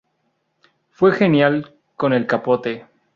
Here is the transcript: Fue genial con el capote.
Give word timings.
Fue 0.89 1.11
genial 1.13 1.75
con 1.95 2.11
el 2.11 2.25
capote. 2.25 2.87